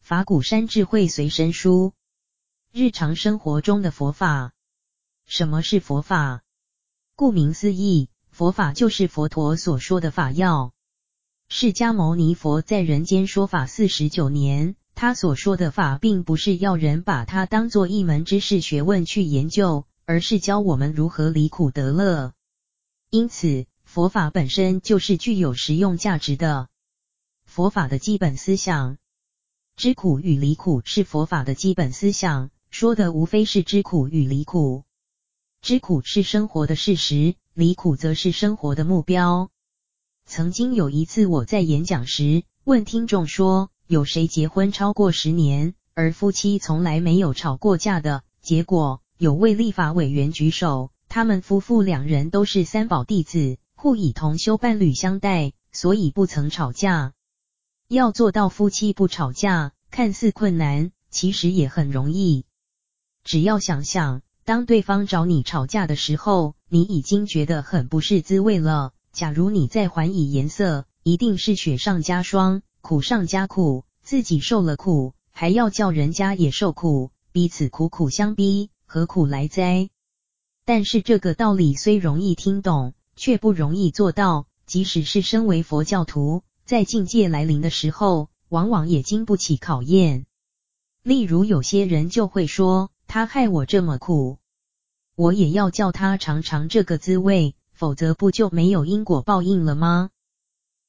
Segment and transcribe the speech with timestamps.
[0.00, 1.92] 法鼓山智慧随身书，
[2.72, 4.52] 日常生活中的佛法。
[5.26, 6.42] 什么是佛法？
[7.14, 10.72] 顾名思义，佛法就是佛陀所说的法要。
[11.48, 22.32] 释迦牟尼佛在人间说法四十九年，他所说的法，并不是要人把它当做一门知识学问去研究，而是教我们如何离苦得乐。
[23.08, 26.68] 因此，佛法本身就是具有实用价值的。
[27.44, 28.98] 佛法的基本思想。
[29.76, 34.82] 知苦与离苦是佛法的基本思想，说的无非是知苦与离苦。
[35.62, 39.48] 知苦是生活的事实，离苦则是生活的目标。
[40.26, 48.22] 曾经有一次我在演讲时问听众说，有谁结婚超过十年，而夫妻从来没有吵过架的？
[48.42, 57.14] 结果有位立法委员举手，他们夫妇两人都是三宝弟子，互以同修伴侣相待，所以不曾吵架。
[57.88, 62.44] 要做到夫妻不吵架，看似困难，其实也很容易。
[63.24, 68.92] 只要想想，当对方找你吵架的时候，你已经觉得很不是滋味了。
[69.12, 79.90] 假如你再还以颜色，一定是雪上加霜，苦上加苦，自己受了苦，还要叫人家也受苦，彼此苦苦相逼，何苦来哉？
[80.64, 84.46] 但是这个道理虽容易听懂，却不容易做到。
[84.64, 90.24] 即使是身为佛教徒，在境界来临的时候，往往也经不起考验。
[91.02, 94.38] 例如，有些人就会说：“他害我这么苦，
[95.14, 100.08] 我也要叫他尝尝这个滋味，否则不就没有因果报应了吗？”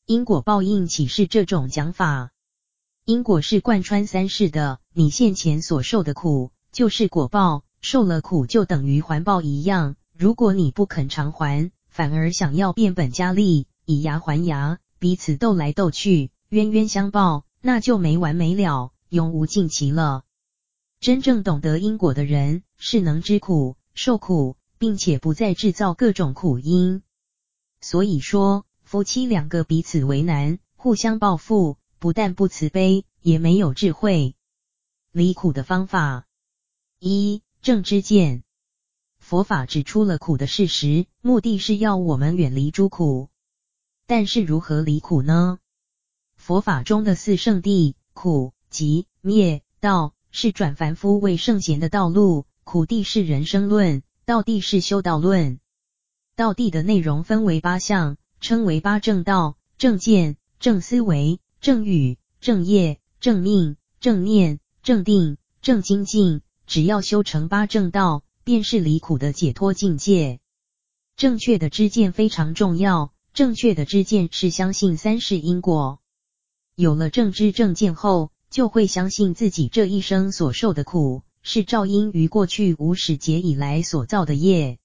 [0.09, 2.31] 因果报应岂是这种讲法？
[3.05, 9.97] 因果是贯穿三世的，你现前所受的苦就是果报，受了苦就等于还报一样。
[10.17, 14.79] 如果你不肯偿还，反而想要变本加厉，以牙还牙。
[14.97, 20.23] 彼此斗来斗去，冤冤相报，那就没完没了，永无尽期了。
[20.99, 27.03] 真正懂得因果的人，是能知苦、受苦，并且不再制造各种苦因。
[27.79, 34.35] 所以说，夫妻两个彼此为难，互相报复，不但不慈悲，也没有智慧。
[35.11, 36.25] 离苦的方法：
[36.97, 38.41] 一、正知见。
[39.19, 43.29] 佛法指出了苦的事实，目的是要我们远离诸苦。
[44.07, 45.59] 但是如何离苦呢？
[46.35, 52.47] 佛法中的四圣谛，苦、集、灭、道，是转凡夫为圣贤的道路。
[52.63, 55.59] 苦谛是人生论，道谛是修道论。
[56.35, 66.41] 道谛的内容分为八项，称为八正道：正见、正思维、正语、正业、正命、正念、正定、正精进。
[66.65, 70.39] 只要修成八正道，便是离苦的解脱境界。
[71.17, 73.11] 正确的知见非常重要。
[73.33, 75.99] 正确的知见是相信三世因果，
[76.75, 84.79] 有了正知正见后，就会相信自己这一生所受的苦，是肇因于过去无始劫以来所造的业。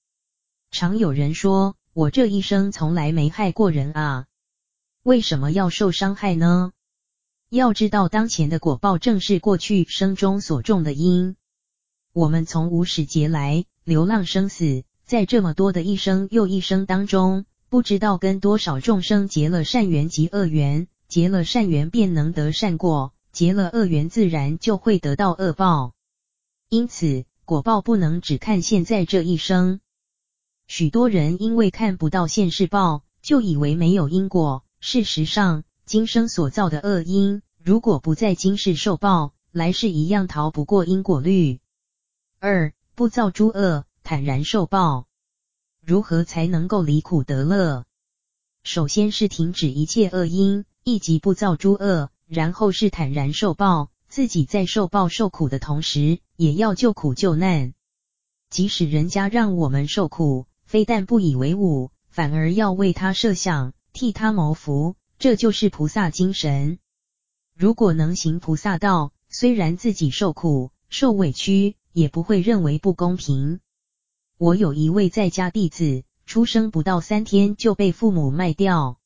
[0.71, 4.25] 常有人说，我这一生从来没害过人啊，
[5.03, 6.73] 为什么要受伤害呢？
[7.49, 11.37] 要知道，当前的果报正是过去生中所种的因。
[12.11, 17.45] 我们从无始劫来，流浪生死，在这么多的一生又一生当中。
[17.69, 25.93] 不知道跟多少众生结了善缘及恶缘，结了善缘便能得善果，结了恶缘自然就会得到恶报。
[26.67, 29.79] 因此，果报不能只看现在这一生。
[30.67, 34.63] 许多人因为看不到现世报，就以为没有因果。
[34.79, 41.59] 事实上，今生所造的恶因，如果不在今世受报，来世一样逃不过因果律。
[42.39, 45.05] 二，不造诸恶，坦然受报。
[45.83, 47.85] 如何才能够离苦得乐？
[48.63, 53.91] 首先是停止一切恶因，以及不造诸恶，然后是坦然受报。
[54.07, 57.73] 自己在受报受苦的同时，也要救苦救难。
[58.49, 66.79] 即使人家让我们受苦，非但不以为侮，反而要为他设想，替他谋福，这就是菩萨精神。
[67.57, 73.61] 如果能行菩萨道，虽然自己受苦受委屈，也不会认为不公平。
[74.37, 78.99] 我有一位在家弟子，出生不到三天就被父母卖掉。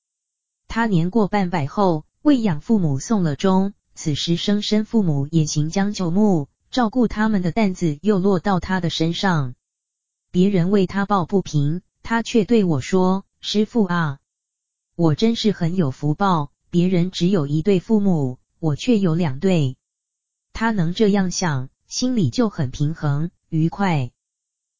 [0.67, 9.53] 他年过半百后，为养父母送了终，此时生身父母也行将就木，照顾他们的担子又落到他的身上。
[10.31, 14.19] 别人为他抱不平，他却对我说：“师傅啊，
[14.95, 19.75] 我真是很有福报，别人只有一对父母，我却有两对。”
[20.53, 24.11] 他能这样想，心里就很平衡愉快。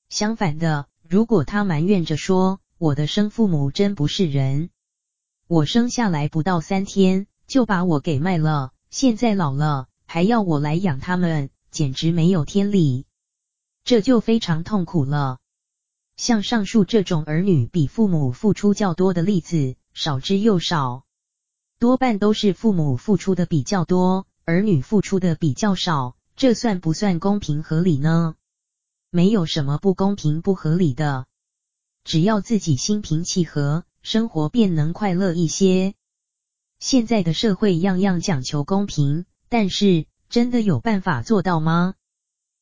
[0.10, 4.69] 相反的，如果他埋怨着说，我的生父母真不是人，
[5.48, 13.06] 我生下来不到三天就把我给卖了，现在老了还要我来养他们，简直没有天理，
[13.89, 15.39] 这就非常痛苦了。
[16.15, 21.06] 像上述这种儿女比父母付出较多的例子少之又少，
[21.80, 28.36] 多半都是父母付出的比较多，儿女付出的比较少，这算不算公平合理呢？
[29.09, 31.25] 没有什么不公平不合理的，
[32.03, 35.95] 只要自己心平气和，生活便能快乐一些。
[36.77, 41.95] 现在的社会样样讲求公平，但是真的有办法做到吗？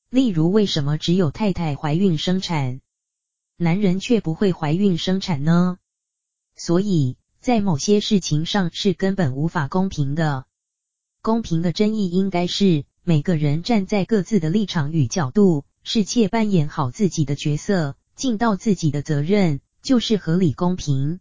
[0.09, 2.79] 例如，为什么只有太太怀孕生产，
[3.57, 5.79] 男人却不会怀孕生产呢？
[6.55, 10.45] 所以在某些事情上是根本无法公平的。
[11.21, 21.19] 公平的真义应该是每个人站在各自的立场与角度，适切扮演好自己的角色，尽到自己的责任，就是合理公平。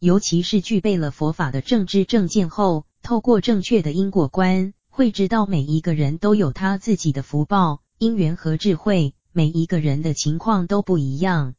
[0.00, 9.14] 尤其是具备了佛法的正知正见后，透过正确的因果观，会知道每一个人都有他自己的福报、因缘和智慧。
[9.30, 11.54] 每一个人的情况都不一样，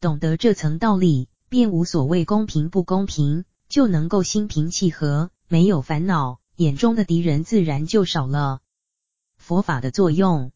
[0.00, 8.60] 懂得这层道理，便无所谓公平不公平，就能够心平气和，没有烦恼，眼中的敌人自然就少了。
[9.36, 10.52] 佛法的作用，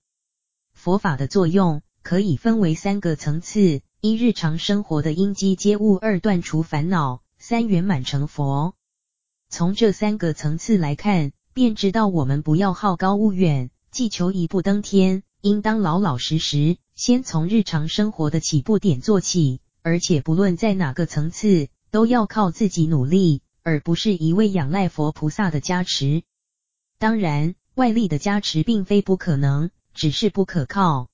[0.73, 8.75] 佛法的作用可以分为三个层次：一、日常生活的应机接物；二、断除烦恼；三、圆满成佛。
[9.51, 15.23] 从这三个层次来看，便知道我们不要好高骛远，既求一步登天。
[15.43, 26.23] 应当老老实实，先从日常生活的起步点做起，而且不论在哪个层次，都要靠自己努力，而不是一味仰赖佛菩萨的加持。
[26.99, 31.09] 当然，外力的加持并非不可能，只是不可靠。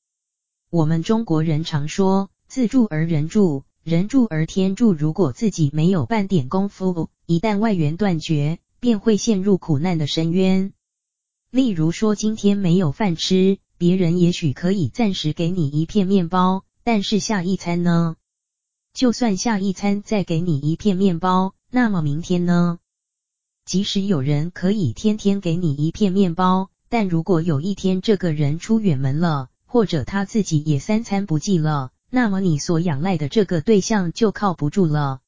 [0.70, 10.74] 我们中国人常说“自助而人助，人助而天助”，如果自己没有半点功夫，一旦外援断绝，便会陷入苦难的深渊。
[11.50, 13.58] 例如说，今天没有饭吃。
[13.78, 18.16] 别人也许可以暂时给你一片面包，但是下一餐呢？
[18.92, 22.80] 就算下一餐再给你一片面包，那么明天呢？
[23.64, 35.20] 即使有人可以天天给你一片面包，但如果有一天这个人出远门了，或者他自己也三餐不继了，那么你所仰赖的这个对象就靠不住了。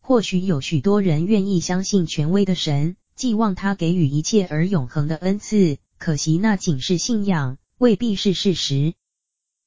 [0.00, 7.56] 或许有许多人愿意相信权威的神，寄望他给予一切而永恒的恩赐，可惜那仅是信仰。
[7.78, 8.94] 未必是事实，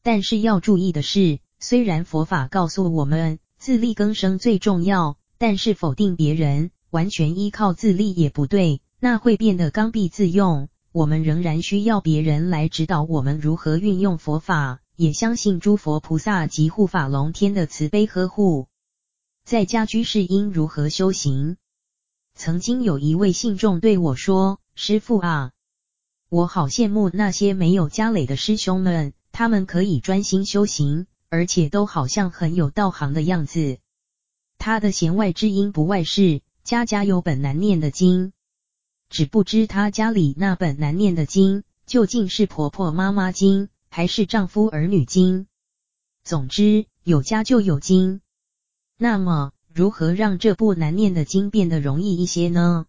[0.03, 10.67] 但是要注意的是，虽然佛法告诉我们自力更生最重要，但是否定别人，完全依靠自力也不对，那会变得刚愎自用。
[10.91, 18.67] 我们仍然需要别人来指导我们如何运用佛法，也相信诸佛菩萨及护法龙天的慈悲呵护。
[19.45, 21.55] 在家居士应如何修行？
[22.35, 25.51] 曾经有一位信众对我说：“师父啊。”
[26.27, 33.77] 我好羡慕那些没有家累的师兄们，他们可以专心修行，而且都好像很有道行的样子。
[34.57, 38.33] 他的弦外之音不外是家家有本难念的经，
[39.09, 45.47] 只不知他家里那本难念的经究竟是婆婆妈妈经，还是丈夫儿女经。
[46.23, 48.19] 总之，有家就有经。
[48.97, 52.85] 那么，如何让这部难念的经变得容易一些呢？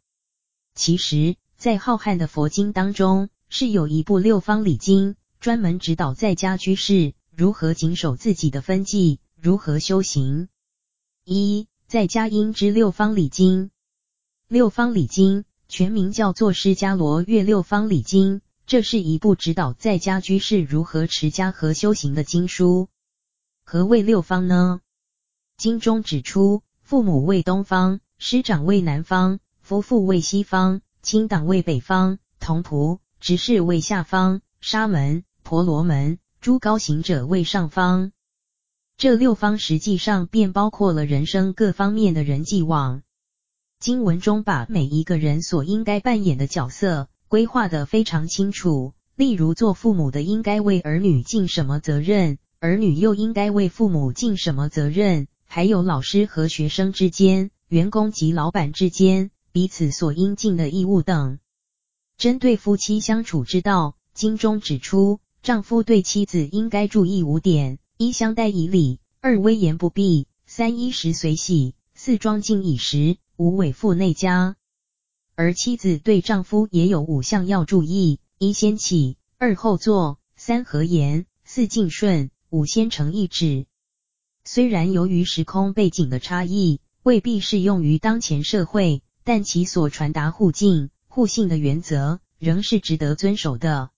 [0.77, 10.49] 其实，在浩瀚的佛经当中，是有一部六方礼经，专门指导在家居士如何谨守自己的分际，如何修行。
[11.25, 13.73] 一、在家应知六方礼经。
[14.47, 22.89] 六方礼经全名叫做《释迦罗越六方礼经》，这是一部指导在家居士如何持家和修行的经书。
[23.65, 24.81] 何谓六方呢？
[25.57, 30.83] 经中指出，父母为东方，师长为南方，夫妇为西方。
[31.03, 38.13] 亲党为北方，童仆、执事为下方，沙门、婆罗门、诸高行者为上方。
[38.97, 43.03] 这六方实际上便包括了人生各方面的人际网。
[43.81, 48.93] 经文中把每一个人所应该扮演的角色规划得非常清楚。
[49.17, 55.27] 例如，做父母的应该为儿女尽什么责任，儿女又应该为父母尽什么责任？
[55.57, 59.31] 还有老师和学生之间，员工及老板之间。
[59.53, 61.39] 彼此所应尽的义务等。
[62.19, 74.57] 针对夫妻相处之道，经中指出，丈夫对妻子应该注意五点：一、相待以礼；二、威严不避；三、衣食随喜；四、庄敬以时；五、委腹内家。
[75.37, 83.65] 而妻子对丈夫也有五项要注意：一先起，二后坐，三和言，四敬顺，五先诚意旨。
[84.49, 93.91] 虽然由于时空背景的差异，未必适用于当前社会，但其所传达互敬互信的原则，仍是值得遵守的。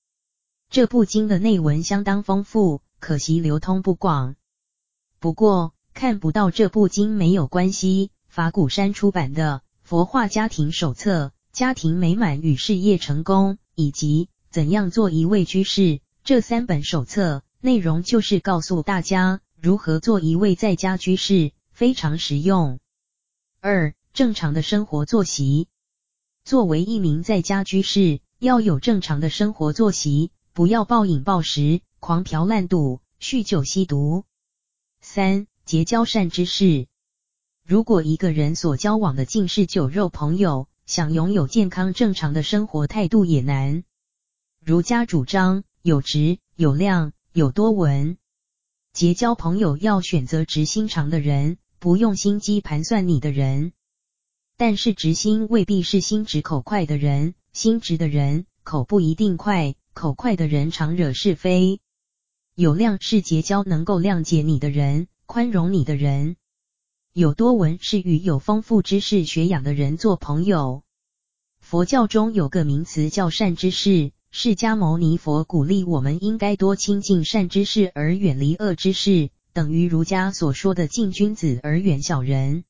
[0.71, 4.37] 这部经的内文相当丰富，可惜流通不广。
[5.21, 22.79] 不过看不到这部经没有关系，法鼓山出版的《佛化家庭手册》、《家庭美满与事业成功》以及怎样做一位居士这三本手册，内容就是告诉大家如何做一位在家居士，非常实用。
[23.61, 25.67] 二、正常的生活作息。
[26.45, 34.25] 作为一名在家居士，要有正常的生活作息，不要暴饮暴食、狂嫖滥赌、酗酒吸毒。
[35.01, 36.87] 三、结交善知识。
[37.67, 43.83] 如果一个人所交往的尽是酒肉朋友，想拥有健康正常的生活态度也难。
[44.65, 48.19] 儒家主张有质、有量、有多闻。
[48.99, 53.71] 结交朋友要选择直心肠的人，不用心机盘算你的人。
[54.57, 61.79] 但是直心未必是心直口快的人，心直的人口不一定快，口快的人常惹是非。
[62.57, 66.35] 有量是结交能够谅解你的人，宽容你的人。
[67.13, 70.83] 有多闻是与有丰富知识学养的人做朋友。
[71.61, 74.11] 佛教中有个名词叫善知识。
[74.31, 82.65] 释迦牟尼佛鼓励我们应该多亲近善知识而远离恶知识，等于儒家所说的近君子而远小人。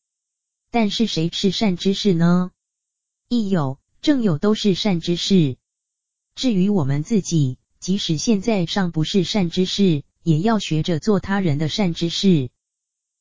[0.70, 2.52] 但是谁是善知识呢？
[3.28, 5.56] 义友、正友都是善知识。
[6.36, 12.50] 至于我们自己，即使现在尚不是善知识，也要学着做他人的善知识。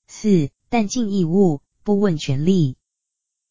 [0.07, 2.77] 四、但尽义务，不问权力。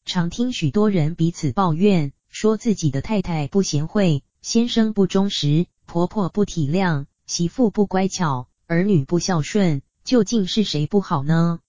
[0.05, 4.23] 常听许多人彼此抱怨，说自己的太太不贤惠。
[4.47, 11.59] 先生不忠实，婆婆不体谅，媳妇不乖巧，儿女不孝顺，究竟是谁不好呢？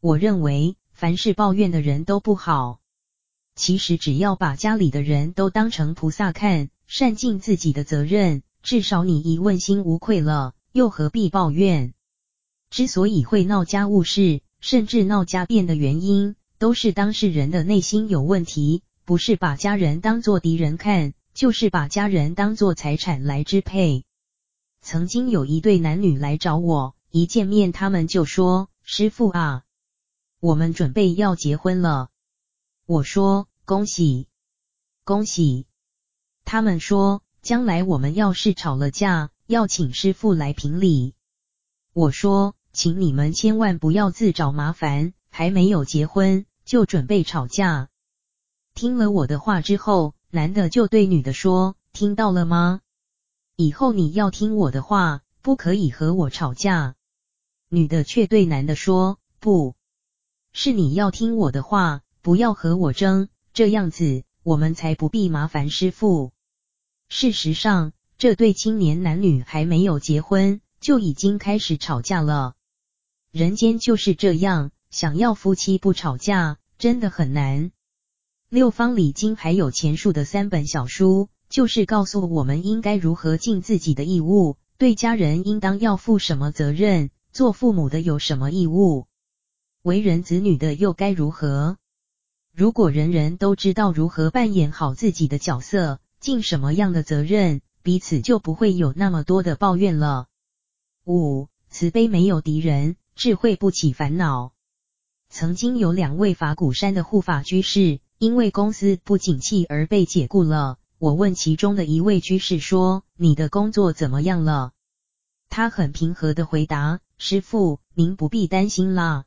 [0.00, 2.80] 我认为，凡是抱怨的人都不好。
[3.54, 11.94] 其实，只要把家里的人都当成菩萨看，善尽自己的责任，至少你已问心无愧了，又何必抱怨？
[12.70, 21.14] 之所以会闹家务事，甚至闹家变的原因，都是当事人的内心有问题，不是把家人当做敌人看。
[21.40, 24.04] 就是把家人当作财产来支配。
[24.82, 29.62] 曾经有一对男女来找我，一见面他们就说：“师傅啊，
[30.38, 32.10] 我们准备要结婚了。”
[32.84, 34.28] 我说：“恭喜，
[35.04, 35.66] 恭喜。”
[36.44, 41.14] 他们说：“将来我们要是吵了架，要请师傅来评理。”
[41.94, 47.88] 我说：“请你们千万不要自找麻烦，还没有结婚就准备吵架。”
[48.76, 52.80] 听了我的话之后，男的就对女的说：“听到了吗？
[53.56, 56.94] 以后你要听我的话，不可以和我吵架。”
[57.68, 59.74] 女的却对男的说：“不
[60.52, 66.30] 是你要听我的话，不要和我争，这样子我们才不必麻烦师傅。”
[67.10, 72.54] 事实上，这对青年男女还没有结婚，就已经开始吵架了。
[73.32, 77.72] 人间就是这样，想要夫妻不吵架，真的很难。
[78.50, 89.06] 六方礼经还有前述的三本小书，就是告诉我们应该如何尽自己的义务，对家人应当要负什么责任，做父母的有什么义务，
[89.82, 91.76] 为人子女的又该如何？
[92.52, 100.26] 如果人人都知道如何扮演好自己的角色，尽什么样的责任，彼此就不会有那么多的抱怨了。
[101.06, 104.52] 五、慈悲没有敌人，智慧不起烦恼。
[105.28, 108.00] 曾经有两位法鼓山的护法居士。
[108.20, 110.76] 因为公司不景气而被解雇了。
[110.98, 114.72] 我问其中的一位居士说：“你的工作怎么样了？”
[115.48, 119.24] 他很平和地回答：“师父，您不必担心啦。”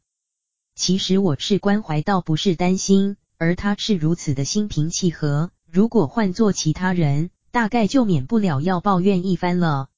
[0.78, 5.50] 其实我是关怀，倒不是担心，而他是如此的心平气和。
[5.68, 9.90] 如果换做其他人，大概就免不了要抱怨一番了。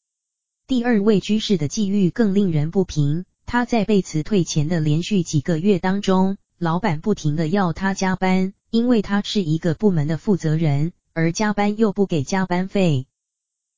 [0.68, 3.26] 第二位居士的际遇更令人不平。
[3.46, 8.54] 他在被辞退前的连续几个月当中，老板不停地要他加班。
[8.76, 13.08] 因为他是一个部门的负责人，而加班又不给加班费，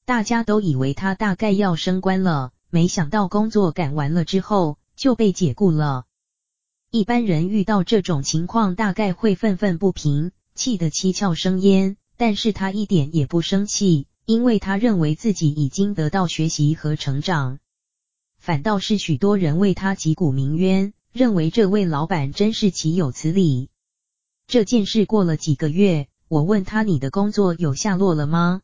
[0.06, 6.06] 大家都以为他大概要升官了，没想到工作赶完了之后就被解雇了。
[6.90, 11.96] 一般人遇到这种情况，大概会愤愤不平，气得七窍生烟。
[12.18, 17.60] 但是他一点也不生气，因为他认为自己已经得到学习和成长，
[18.40, 23.70] 反倒是许多人为他击鼓鸣冤，认为这位老板真是岂有此理。
[24.48, 28.62] 这件事过了几个月，我问他：“你的工作有下落了吗？”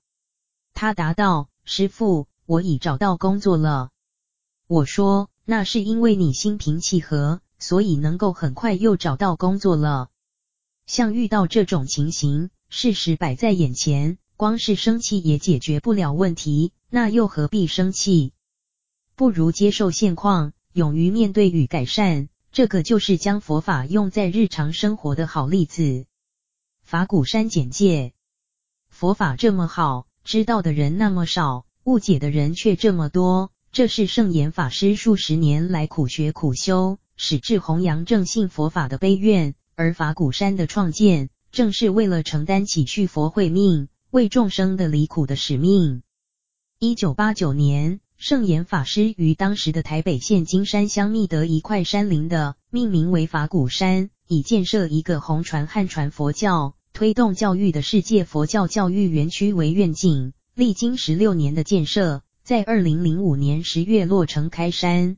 [0.74, 3.90] 他答道：“师傅，我已找到工作了。”
[4.66, 10.10] 我说：“那是因为你心平气和，所以能够很快又找到工作了。
[10.88, 18.32] 像遇到这种情形，事实摆在眼前，光是生气也解决不了问题，那又何必生气？
[19.16, 22.30] 不如接受现况，勇于面对与改善。
[22.54, 26.06] 这个就是将佛法用在日常生活的好例子。”
[26.86, 28.14] 法鼓山简介：
[28.90, 33.52] 佛法这么好，知道的人那么少，误解的人却这么多。
[33.72, 39.56] 这是圣严法师数十年来苦学苦修，矢志弘扬正信佛法的悲愿。
[39.76, 46.04] 而法鼓山的创建，正是为了承担起续佛慧命、为众生的离苦的使命。
[46.78, 60.34] 一九八九年，圣严法师于当时的台北县金山乡觅得一块山林的，命名为法鼓山，以建设一个弘传汉传佛教、推动教育的世界佛教教育园区为愿景。
[60.56, 62.22] 历经十六年的建设。
[62.46, 65.16] 在二零零五年十月落成开山，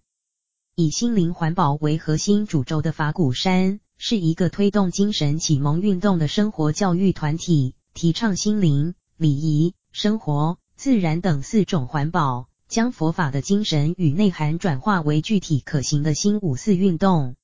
[0.76, 17.36] 以心灵环保为核心主轴的法鼓山，是一个推动精神启蒙运动的生活教育团体，提倡心灵、礼仪、生活、自然等四种环保，将佛法的精神与内涵转化为具体可行的新五四运动。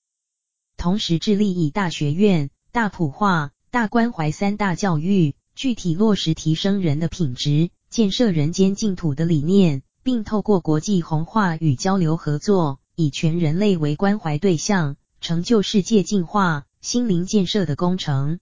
[0.77, 7.69] 同时致力以大学院、大普化、大关怀三大教育，具体落实提升人的品质。
[7.89, 18.39] 建设人间净土的理念，并透过国际弘化与交流合作，以全人类为关怀对象，成就世界净化、心灵建设的工程。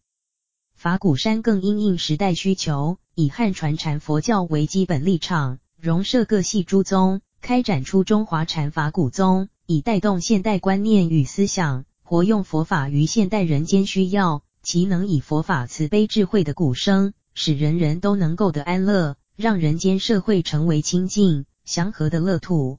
[0.76, 19.16] 法鼓山更因应时代需求，以汉传禅佛教为基本立场，融摄各系诸宗，开展出中华禅法古宗，以带动现代观念与思想，活用佛法于现代人间需要，其能以佛法慈悲智慧的鼓声，使人人都能够得安乐。
[19.38, 22.78] 让人间社会成为清净祥和的乐土。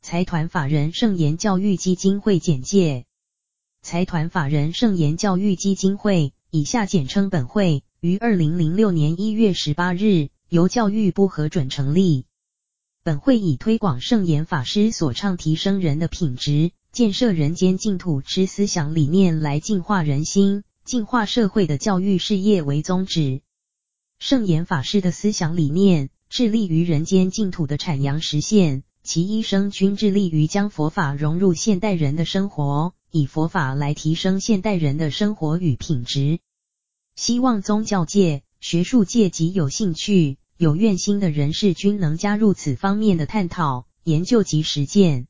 [0.00, 3.04] 财团法人圣严教育基金会简介：
[3.82, 12.26] 财团法人圣严教育基金会（以下简称本会）于二零零六年一月十八日由教育部核准成立。
[13.02, 23.40] 本会以推广圣严法师所倡提升人的品质、建设人间净土之思想理念来净化人心、净化社会的教育事业为宗旨。
[24.20, 36.38] 圣严法师的思想理念，致力于人间净土的阐扬实现，其一生均致力于将佛法融入现代人的生活，以佛法来提升现代人的生活与品质。
[37.16, 45.26] 希望宗教界、学术界及有兴趣、有愿心的人士均能加入此方面的探讨、研究及实践。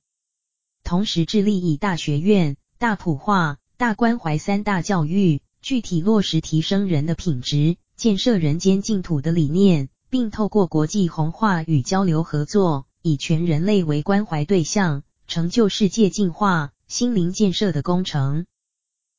[0.83, 7.77] 同时致力以大学院、大普化、大关怀三大教育，具体落实提升人的品质。
[7.97, 18.47] 建设人间净土的理念，并透过国际弘化与交流合作，以全人类为关怀对象，成就世界净化、心灵建设的工程。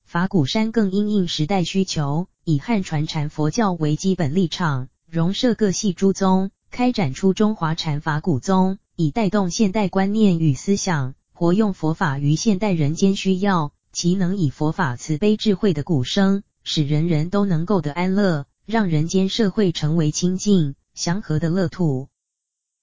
[0.04, 18.46] 法鼓山更因应时代需求，以汉传禅佛教为基本立场，融摄各系诸宗，开展出中华禅法古宗，以带动现代观念与思想，活用佛法于现代人间需要，其能以佛法慈悲智慧的鼓声，使人人都能够得安乐。
[18.66, 22.10] 让人间社会成为清净祥和的乐土。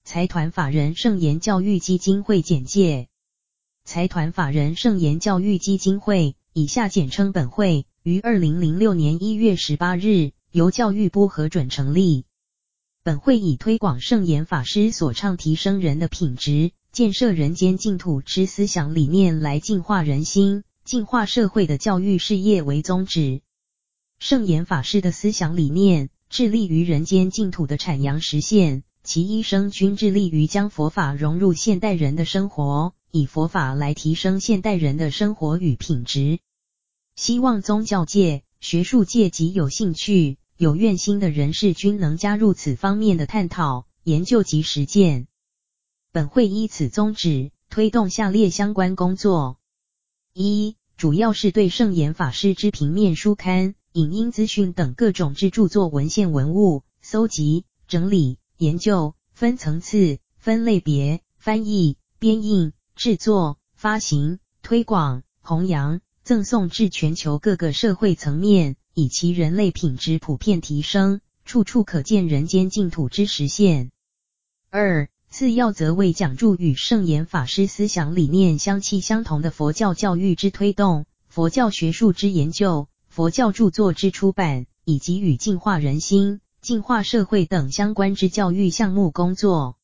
[0.03, 3.09] 财团法人圣严教育基金会简介：
[3.85, 12.25] 财团法人圣严教育基金会（以下简称本会）于二零零六年一月十八日由教育部核准成立。
[13.01, 23.41] 本会以推广圣严法师所倡提升人的品质、建设人间净土之思想理念来净化人心、净化社会的教育事业为宗旨。
[24.19, 36.37] 圣严法师的思想理念，致力于人间净土的阐扬实现，其一生均致力于将佛法融入现代人的生活，以佛法来提升现代人的生活与品质。
[37.15, 45.27] 希望宗教界、学术界及有兴趣、有愿心的人士均能加入此方面的探讨、研究及实践。
[46.11, 49.57] 本会依此宗旨，推动下列相关工作：
[50.33, 53.75] 一、主要是对圣严法师之平面书刊。
[53.93, 73.91] 影音资讯等各种之著作文献文物搜集、整理、研究，分层次、分类别、翻译、编印、制作、发行、推广、弘扬、赠送至全球各个社会层面，以其人类品质普遍提升，处处可见人间净土之实现。
[74.69, 82.87] 二、次要则为讲助与圣严法师思想理念相契相同的佛教教育之推动、佛教学术之研究。
[83.07, 89.77] 佛教著作之出版，以及与净化人心、净化社会等相关之教育项目工作。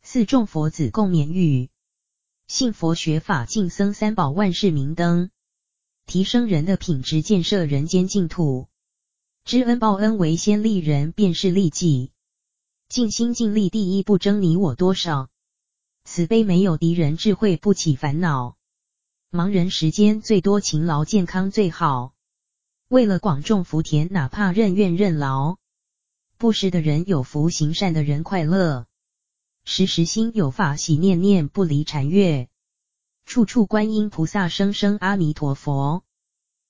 [0.00, 1.70] 四众佛子共勉语，
[2.46, 5.30] 信佛学法净僧三宝万事明灯，
[6.06, 8.68] 提升人的品质，建设人间净土。
[9.44, 12.12] 知恩报恩，为先利人，便是利己。
[12.88, 15.30] 尽心尽力，第一不争你我多少。
[16.04, 18.56] 慈悲没有敌人，智慧不起烦恼。
[19.30, 22.12] 忙人时间最多，勤劳健康最好。
[22.88, 25.56] 为了广种福田，哪怕任怨任劳。
[26.36, 28.86] 布施的人有福，行善的人快乐。
[29.64, 32.48] 时时心有法喜，念念不离禅悦，
[33.24, 36.04] 处处观音菩萨，声声阿弥陀佛。